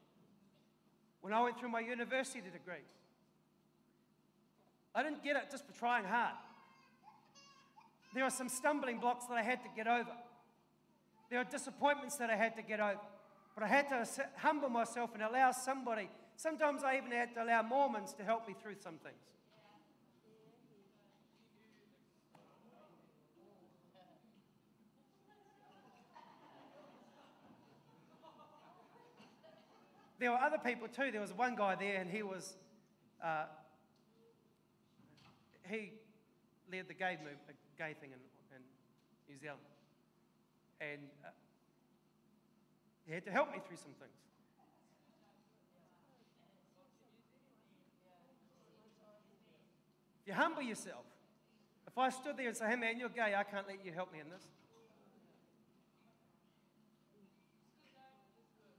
[1.20, 2.84] When I went through my university degree,
[4.94, 6.34] I didn't get it just for trying hard.
[8.14, 10.10] There are some stumbling blocks that I had to get over.
[11.30, 13.00] There are disappointments that I had to get over.
[13.54, 17.62] But I had to humble myself and allow somebody Sometimes I even had to allow
[17.62, 19.14] Mormons to help me through some things.
[30.22, 31.10] There were other people too.
[31.10, 32.56] There was one guy there, and he was,
[33.20, 33.46] uh,
[35.68, 35.94] he
[36.70, 37.34] led the gay, move,
[37.76, 38.20] gay thing in,
[38.54, 38.62] in
[39.28, 39.58] New Zealand.
[40.80, 41.30] And uh,
[43.04, 44.12] he had to help me through some things.
[50.20, 51.04] If you humble yourself,
[51.88, 54.12] if I stood there and said, hey man, you're gay, I can't let you help
[54.12, 54.46] me in this.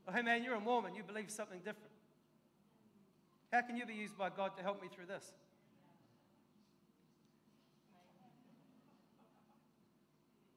[0.07, 1.91] Or hey man, you're a Mormon, you believe something different.
[3.51, 5.31] How can you be used by God to help me through this?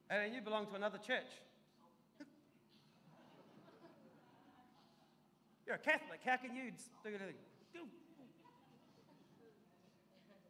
[0.09, 1.27] And you belong to another church.
[5.65, 6.21] You're a Catholic.
[6.25, 6.71] How can you
[7.03, 7.35] do anything?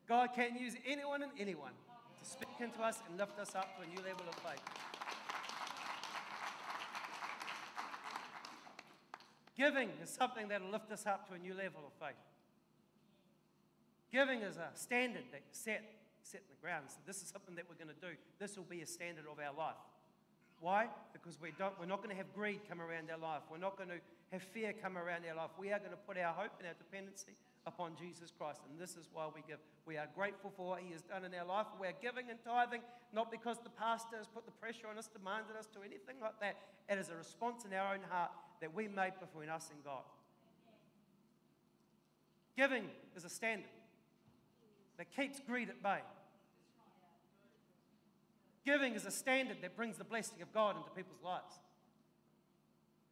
[0.08, 1.74] God can use anyone and anyone
[2.24, 4.62] to speak into us and lift us up to a new level of faith.
[9.58, 12.22] Giving is something that will lift us up to a new level of faith.
[14.12, 15.84] Giving is a standard that set,
[16.22, 16.86] set in the ground.
[16.88, 18.14] So this is something that we're going to do.
[18.40, 19.82] This will be a standard of our life.
[20.60, 20.88] Why?
[21.12, 23.42] Because we don't, we're not going to have greed come around our life.
[23.50, 25.52] We're not going to have fear come around our life.
[25.58, 27.34] We are going to put our hope and our dependency
[27.66, 28.62] upon Jesus Christ.
[28.70, 29.60] And this is why we give.
[29.86, 31.68] We are grateful for what He has done in our life.
[31.82, 32.82] We are giving and tithing,
[33.14, 36.40] not because the pastor has put the pressure on us, demanded us to anything like
[36.42, 36.58] that.
[36.90, 40.04] It is a response in our own heart that we make between us and God.
[42.56, 43.70] Giving is a standard
[44.98, 46.00] that keeps greed at bay.
[48.66, 51.54] Giving is a standard that brings the blessing of God into people's lives.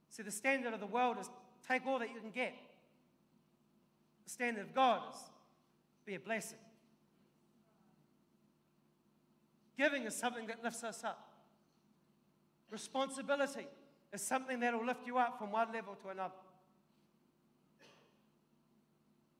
[0.10, 1.30] See, the standard of the world is
[1.68, 2.54] take all that you can get
[4.26, 5.22] the standard of God is
[6.06, 6.58] be a blessing.
[9.78, 11.30] Giving is something that lifts us up.
[12.70, 13.68] Responsibility
[14.16, 16.34] is something that will lift you up from one level to another.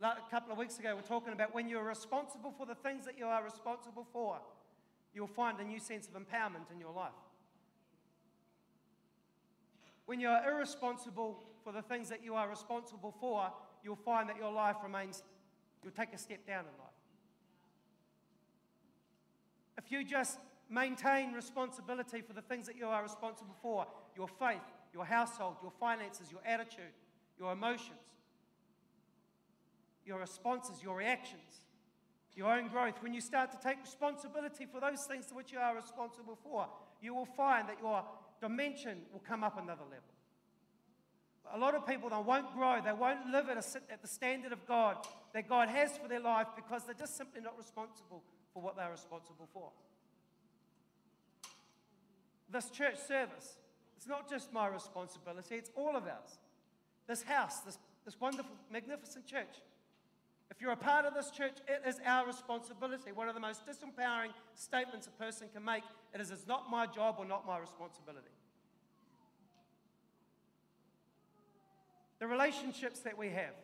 [0.02, 2.76] Like a couple of weeks ago, we are talking about when you're responsible for the
[2.76, 4.38] things that you are responsible for,
[5.14, 7.14] you'll find a new sense of empowerment in your life.
[10.06, 13.52] When you are irresponsible for the things that you are responsible for,
[13.84, 15.24] you'll find that your life remains,
[15.82, 16.92] you'll take a step down in life.
[19.78, 20.38] If you just
[20.70, 24.62] maintain responsibility for the things that you are responsible for your faith,
[24.94, 26.94] your household, your finances, your attitude,
[27.38, 28.00] your emotions,
[30.06, 31.62] your responses, your reactions,
[32.36, 32.96] your own growth.
[33.02, 36.68] When you start to take responsibility for those things to which you are responsible for,
[37.02, 38.04] you will find that your
[38.42, 40.04] dimension will come up another level.
[41.54, 44.52] A lot of people they won't grow, they won't live at, a, at the standard
[44.52, 44.98] of God
[45.34, 48.24] that God has for their life because they're just simply not responsible
[48.54, 49.72] for what they're responsible for.
[52.50, 53.58] This church service,
[53.98, 56.40] it's not just my responsibility, it's all of ours.
[57.08, 59.62] This house, this, this wonderful, magnificent church.
[60.52, 63.12] If you're a part of this church, it is our responsibility.
[63.12, 66.86] One of the most disempowering statements a person can make it is, it's not my
[66.86, 68.30] job or not my responsibility.
[72.20, 73.56] The relationships that we have,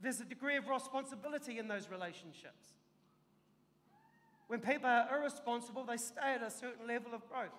[0.00, 2.74] there's a degree of responsibility in those relationships.
[4.48, 7.50] When people are irresponsible, they stay at a certain level of growth.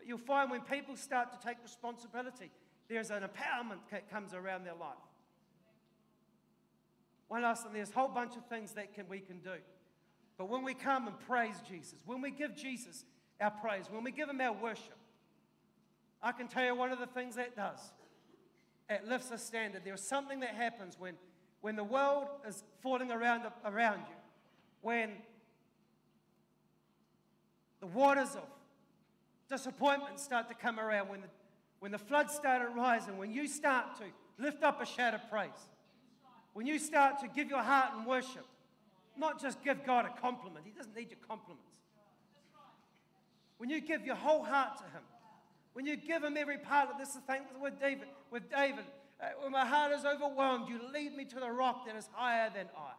[0.00, 2.50] But you'll find when people start to take responsibility,
[2.88, 4.96] there's an empowerment that comes around their life.
[7.28, 9.56] One last thing, there's a whole bunch of things that can, we can do.
[10.38, 13.04] But when we come and praise Jesus, when we give Jesus
[13.42, 14.96] our praise, when we give him our worship,
[16.22, 17.78] I can tell you one of the things that does.
[18.88, 19.82] It lifts a standard.
[19.84, 21.14] There's something that happens when,
[21.60, 24.16] when the world is falling around, around you,
[24.80, 25.10] when
[27.80, 28.44] the waters of
[29.50, 31.26] disappointment start to come around, when the,
[31.80, 34.04] when the floods start rising, when you start to
[34.38, 35.50] lift up a shout of praise,
[36.54, 38.46] when you start to give your heart and worship,
[39.18, 41.64] not just give God a compliment, He doesn't need your compliments.
[43.58, 45.02] When you give your whole heart to Him,
[45.74, 48.84] when you give Him every part of this, thing with David, with David,
[49.20, 52.50] uh, when my heart is overwhelmed, you lead me to the rock that is higher
[52.54, 52.92] than I.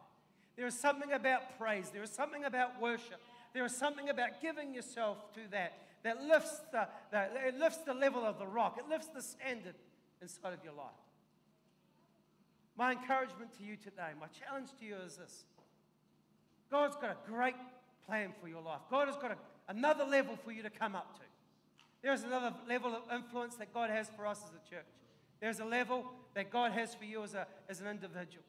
[0.56, 1.90] There is something about praise.
[1.90, 3.20] There is something about worship.
[3.54, 5.72] There is something about giving yourself to that
[6.04, 6.88] that lifts the,
[7.46, 8.78] it lifts the level of the rock.
[8.78, 9.74] It lifts the standard
[10.20, 10.90] inside of your life.
[12.76, 15.44] My encouragement to you today, my challenge to you is this
[16.70, 17.54] God's got a great
[18.06, 18.80] plan for your life.
[18.90, 19.36] God has got a,
[19.68, 21.22] another level for you to come up to.
[22.02, 24.86] There's another level of influence that God has for us as a church.
[25.40, 28.44] There's a level that God has for you as, a, as an individual.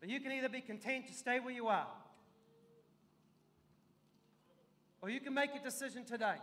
[0.00, 1.86] But you can either be content to stay where you are,
[5.02, 6.36] or you can make a decision today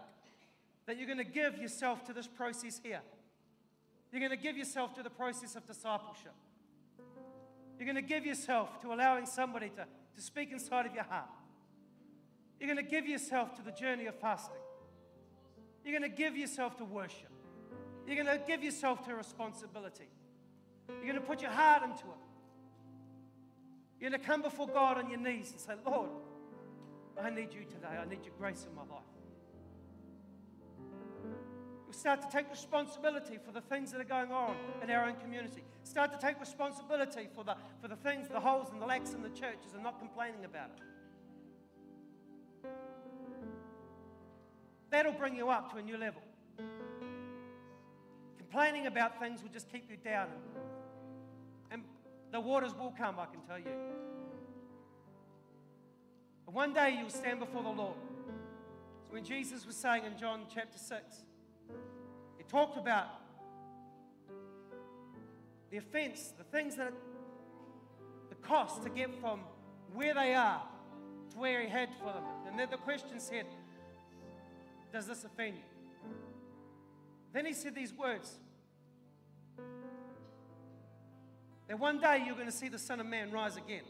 [0.86, 3.02] that you're going to give yourself to this process here.
[4.12, 6.34] You're going to give yourself to the process of discipleship.
[7.78, 11.30] You're going to give yourself to allowing somebody to, to speak inside of your heart.
[12.60, 14.56] You're going to give yourself to the journey of fasting.
[15.84, 17.30] You're going to give yourself to worship.
[18.08, 20.08] You're going to give yourself to responsibility.
[20.88, 22.26] You're going to put your heart into it.
[24.00, 26.10] You're going to come before God on your knees and say, Lord,
[27.22, 27.98] I need you today.
[28.00, 29.04] I need your grace in my life
[31.96, 35.64] start to take responsibility for the things that are going on in our own community.
[35.84, 39.24] Start to take responsibility for the, for the things, the holes and the lacks in
[39.24, 42.70] the churches and not complaining about it.
[44.90, 46.22] That'll bring you up to a new level.
[48.38, 50.28] Complaining about things will just keep you down.
[51.72, 51.84] And
[52.32, 53.66] the waters will come, I can tell you.
[56.52, 57.98] One day you'll stand before the Lord.
[59.08, 61.04] So when Jesus was saying in John chapter 6,
[62.38, 63.08] he talked about
[65.70, 66.94] the offense, the things that,
[68.30, 69.42] the cost to get from
[69.94, 70.62] where they are
[71.32, 72.24] to where he had for them.
[72.48, 73.46] And then the question said,
[74.92, 76.12] Does this offend you?
[77.34, 78.40] Then he said these words
[81.68, 83.84] that one day you're going to see the Son of Man rise again.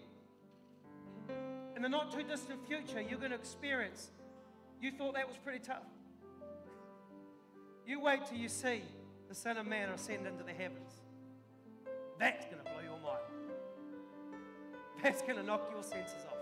[1.76, 4.12] In the not too distant future, you're going to experience.
[4.82, 5.84] You thought that was pretty tough.
[7.86, 8.82] You wait till you see
[9.28, 10.91] the Son of Man ascend into the heavens.
[12.20, 13.20] That's going to blow your mind.
[15.04, 16.38] That's going to knock your senses off.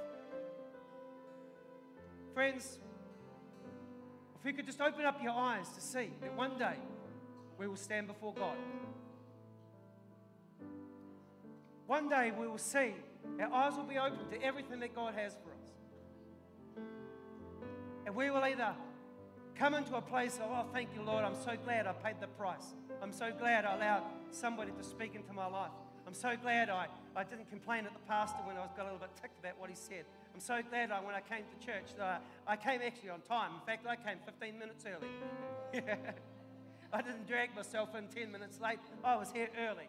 [2.33, 2.77] Friends,
[4.37, 6.75] if we could just open up your eyes to see that one day
[7.57, 8.57] we will stand before God.
[11.87, 12.93] One day we will see,
[13.39, 16.83] our eyes will be open to everything that God has for us.
[18.05, 18.73] And we will either
[19.55, 21.23] come into a place of, oh, thank you, Lord.
[21.23, 22.73] I'm so glad I paid the price.
[23.01, 25.71] I'm so glad I allowed somebody to speak into my life.
[26.05, 28.91] I'm so glad I, I didn't complain at the pastor when I was got a
[28.91, 30.05] little bit ticked about what he said.
[30.33, 33.21] I'm so glad I, when I came to church, that I, I came actually on
[33.21, 33.51] time.
[33.55, 35.07] In fact, I came 15 minutes early.
[36.93, 38.79] I didn't drag myself in 10 minutes late.
[39.03, 39.87] I was here early.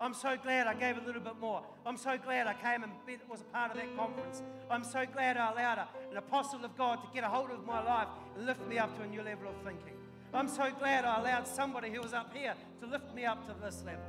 [0.00, 1.62] I'm so glad I gave a little bit more.
[1.84, 2.92] I'm so glad I came and
[3.28, 4.42] was a part of that conference.
[4.70, 7.84] I'm so glad I allowed an apostle of God to get a hold of my
[7.84, 9.94] life and lift me up to a new level of thinking.
[10.32, 13.54] I'm so glad I allowed somebody who was up here to lift me up to
[13.62, 14.04] this level.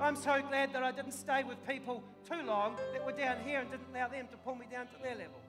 [0.00, 3.60] I'm so glad that I didn't stay with people too long that were down here
[3.60, 5.40] and didn't allow them to pull me down to their level.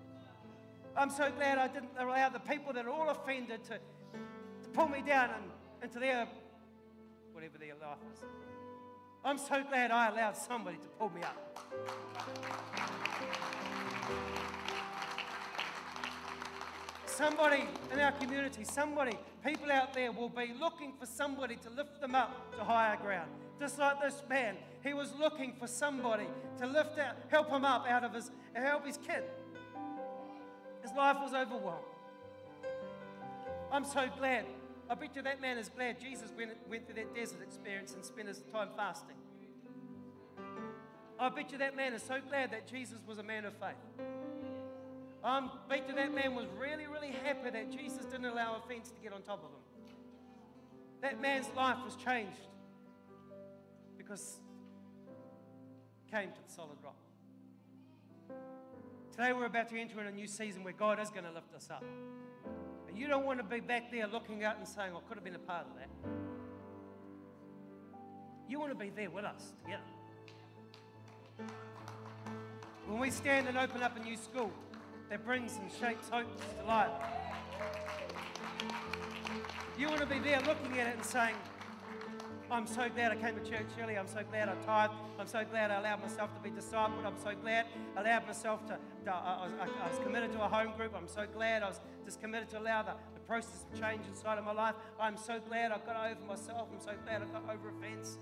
[0.96, 4.90] I'm so glad I didn't allow the people that are all offended to, to pull
[4.90, 5.46] me down and,
[5.82, 6.28] into their,
[7.32, 8.24] whatever their life is.
[9.24, 11.38] I'm so glad I allowed somebody to pull me up.
[17.06, 19.16] Somebody in our community, somebody,
[19.46, 23.30] people out there will be looking for somebody to lift them up to higher ground.
[23.60, 26.26] Just like this man, he was looking for somebody
[26.58, 29.24] to lift out, help him up out of his, help his kid.
[30.82, 31.86] His life was overwhelmed.
[33.72, 34.46] I'm so glad.
[34.92, 38.04] I bet you that man is glad Jesus went, went through that desert experience and
[38.04, 39.16] spent his time fasting.
[41.18, 44.06] I bet you that man is so glad that Jesus was a man of faith.
[45.24, 49.00] I bet you that man was really, really happy that Jesus didn't allow offense to
[49.02, 49.96] get on top of him.
[51.02, 52.48] That man's life was changed
[53.98, 54.40] because
[56.12, 56.98] came to the solid rock.
[59.12, 61.54] Today we're about to enter in a new season where God is going to lift
[61.56, 61.86] us up.
[62.92, 65.24] And you don't want to be back there looking out and saying, I could have
[65.24, 65.90] been a part of that.
[68.50, 69.82] You want to be there with us together.
[72.86, 74.52] When we stand and open up a new school
[75.10, 76.92] that brings and shapes hopes to life,
[79.80, 81.36] you want to be there looking at it and saying,
[82.52, 83.98] I'm so glad I came to church early.
[83.98, 84.94] I'm so glad I tithed.
[85.18, 87.06] I'm so glad I allowed myself to be discipled.
[87.06, 90.50] I'm so glad I allowed myself to, to I, was, I, was, committed to a
[90.50, 90.94] home group.
[90.94, 94.38] I'm so glad I was just committed to allow the, the process of change inside
[94.38, 94.76] of my life.
[95.00, 96.68] I'm so glad I got over myself.
[96.74, 98.18] I'm so glad I got over offense.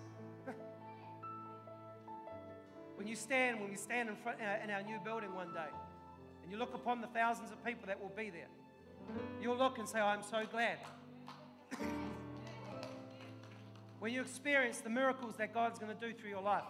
[2.98, 5.52] when you stand, when we stand in front in our, in our new building one
[5.54, 5.72] day,
[6.44, 8.50] and you look upon the thousands of people that will be there,
[9.42, 10.78] you'll look and say, I'm so glad
[14.00, 16.64] when you experience the miracles that God's going to do through your life,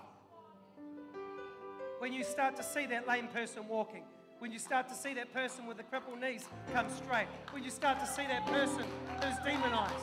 [1.99, 4.03] when you start to see that lame person walking,
[4.39, 7.69] when you start to see that person with the crippled knees come straight, when you
[7.69, 8.83] start to see that person
[9.21, 9.93] who's demonized,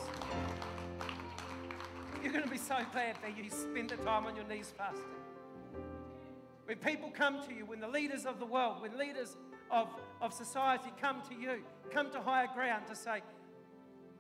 [2.23, 5.05] you're going to be so glad that you spend the time on your knees fasting.
[6.67, 9.37] When people come to you, when the leaders of the world, when leaders
[9.71, 9.89] of,
[10.21, 13.23] of society come to you, come to higher ground to say,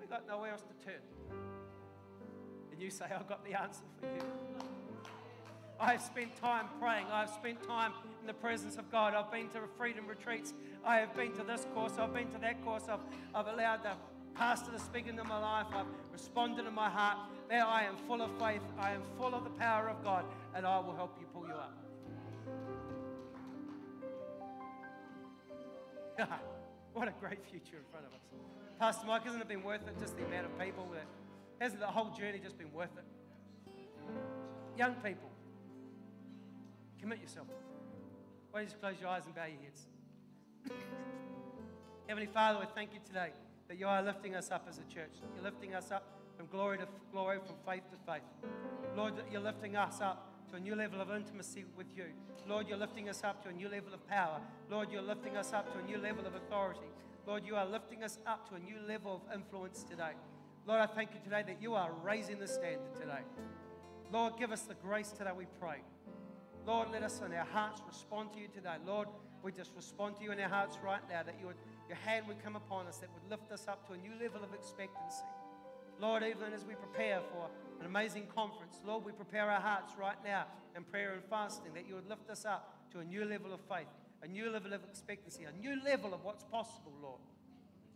[0.00, 1.02] we've got nowhere else to turn
[2.77, 4.20] and you say, I've got the answer for you.
[5.81, 7.07] I have spent time praying.
[7.11, 9.14] I have spent time in the presence of God.
[9.14, 10.53] I've been to freedom retreats.
[10.85, 11.93] I have been to this course.
[11.99, 12.83] I've been to that course.
[12.91, 13.01] I've,
[13.35, 13.93] I've allowed the
[14.35, 15.66] pastor to speak into my life.
[15.74, 17.16] I've responded in my heart.
[17.51, 18.61] Now I am full of faith.
[18.79, 21.55] I am full of the power of God, and I will help you pull you
[21.55, 21.72] up.
[26.93, 28.20] what a great future in front of us.
[28.79, 31.05] Pastor Mike, hasn't it been worth it just the amount of people that
[31.59, 33.04] Hasn't the whole journey just been worth it?
[34.76, 35.30] Young people,
[37.00, 37.46] commit yourself.
[38.50, 39.86] Why don't you just close your eyes and bow your heads?
[42.09, 43.30] Heavenly Father, we thank you today
[43.68, 45.12] that you are lifting us up as a church.
[45.34, 46.04] You're lifting us up
[46.36, 48.22] from glory to glory, from faith to faith.
[48.94, 52.04] Lord, that you're lifting us up to a new level of intimacy with you.
[52.46, 54.40] Lord, you're lifting us up to a new level of power.
[54.70, 56.86] Lord, you're lifting us up to a new level of authority.
[57.26, 60.12] Lord, you are lifting us up to a new level of influence today.
[60.67, 63.23] Lord, I thank you today that you are raising the standard today.
[64.12, 65.79] Lord, give us the grace today, we pray.
[66.67, 68.75] Lord, let us in our hearts respond to you today.
[68.85, 69.07] Lord,
[69.45, 71.57] we just respond to you in our hearts right now that you would,
[71.87, 74.43] your hand would come upon us, that would lift us up to a new level
[74.43, 75.23] of expectancy.
[76.01, 77.49] Lord, even as we prepare for
[77.79, 81.87] an amazing conference, Lord, we prepare our hearts right now in prayer and fasting, that
[81.87, 83.87] you would lift us up to a new level of faith,
[84.21, 87.21] a new level of expectancy, a new level of what's possible, Lord.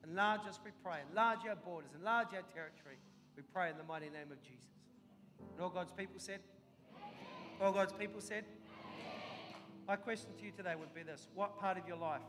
[0.04, 0.98] Enlarge us, we pray.
[1.10, 2.96] Enlarge our borders, enlarge our territory.
[3.36, 4.68] We pray in the mighty name of Jesus.
[5.52, 6.40] And all God's people said?
[7.60, 8.44] All God's people said?
[9.86, 12.22] My question to you today would be this What part of your life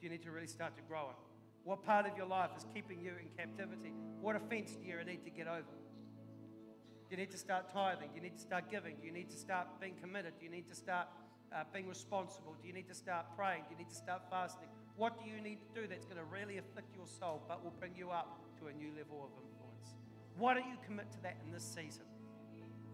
[0.00, 1.16] do you need to really start to grow in?
[1.64, 3.92] What part of your life is keeping you in captivity?
[4.20, 5.60] What offense do you need to get over?
[5.60, 8.08] Do you need to start tithing?
[8.10, 8.96] Do you need to start giving?
[9.00, 10.34] Do you need to start being committed?
[10.38, 11.08] Do you need to start
[11.54, 12.54] uh, being responsible?
[12.62, 13.64] Do you need to start praying?
[13.68, 14.68] Do you need to start fasting?
[14.96, 17.74] What do you need to do that's going to really afflict your soul but will
[17.78, 19.96] bring you up to a new level of influence?
[20.36, 22.04] Why don't you commit to that in this season?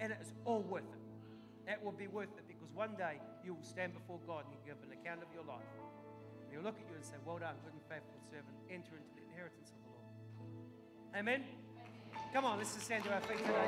[0.00, 1.02] And it is all worth it.
[1.66, 4.60] That will be worth it because one day you will stand before God and you
[4.64, 5.66] give an account of your life.
[6.42, 8.54] And he'll look at you and say, Well done, good and faithful servant.
[8.70, 10.06] Enter into the inheritance of the Lord.
[11.18, 11.42] Amen?
[12.32, 13.66] Come on, let's just stand to our feet today.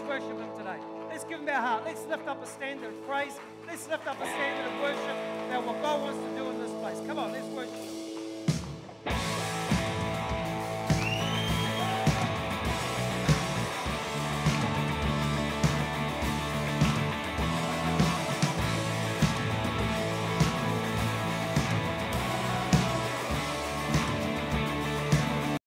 [0.00, 0.78] Let's worship Him today.
[1.08, 1.84] Let's give Him our heart.
[1.84, 3.32] Let's lift up a standard of praise.
[3.70, 5.16] Let's lift up a standard of worship
[5.46, 7.06] about what God wants to do in this place.
[7.06, 7.79] Come on, let's worship.